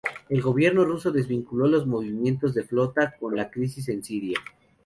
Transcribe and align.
El 0.29 0.41
gobierno 0.41 0.83
ruso 0.83 1.11
desvinculó 1.11 1.67
los 1.67 1.85
movimientos 1.85 2.55
de 2.55 2.63
flota 2.63 3.13
con 3.19 3.35
la 3.35 3.51
crisis 3.51 3.87
en 3.89 4.03
Siria. 4.03 4.39